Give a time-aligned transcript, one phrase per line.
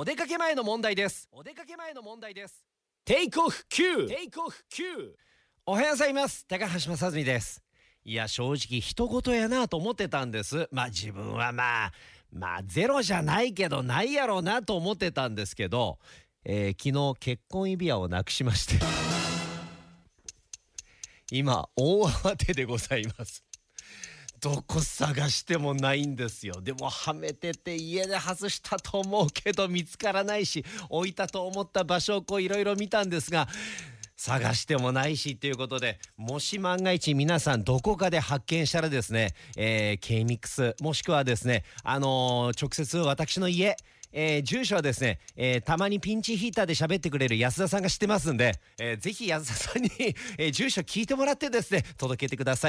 [0.00, 1.28] お出かけ前の問題です。
[1.30, 2.64] お出かけ前の問題です。
[3.04, 5.14] テイクオフ Q テイクオフ Q
[5.66, 6.46] おはようございます。
[6.46, 7.62] 高橋正澄です。
[8.02, 10.68] いや正直人事やなと思ってたんです。
[10.72, 11.92] まあ自分はまあ
[12.32, 15.98] まあゼロじゃないけどないやろうなと思ってたんですけど、
[16.46, 18.76] えー、昨日結婚指輪をなくしまして。
[21.30, 23.44] 今大慌てでございます。
[24.40, 33.48] どこ探してもないんですよでもはめてて家で外したと思うけど見つからないし置いたと思った場所をこういろいろ見たんですが
[34.16, 43.76] 探してもないしということでもし万が一皆さんどこかで発見したらですね、えー、K ミックスもしくはですねあのー、直接私の家
[44.12, 49.90] えー、住所はですね、えー、たまにピンチヒーターで喋ってくれる安田さんが知ってますんで、えー、ぜひ安田さんに
[50.38, 52.68] え、住所聞いてもらってですね、届けてくださ